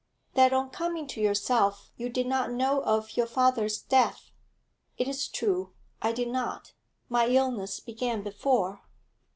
'That 0.33 0.51
on 0.51 0.71
coming 0.71 1.05
to 1.05 1.21
yourself 1.21 1.91
you 1.95 2.09
did 2.09 2.25
not 2.25 2.51
know 2.51 2.81
of 2.85 3.15
your 3.15 3.27
father's 3.27 3.79
death.' 3.79 4.31
'It 4.97 5.07
is 5.07 5.27
true; 5.27 5.75
I 6.01 6.11
did 6.11 6.29
not. 6.29 6.73
My 7.07 7.27
illness 7.27 7.79
began 7.79 8.23
before.' 8.23 8.81